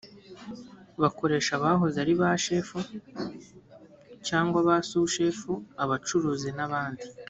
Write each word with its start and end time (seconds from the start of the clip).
bakoresha 1.01 1.51
abahoze 1.55 1.97
ari 2.03 2.13
bashefu 2.21 2.77
cyangwa 4.27 4.59
ba 4.67 4.75
sushefu 4.89 5.51
abacuruzi 5.83 6.49
n’abandi 6.57 7.05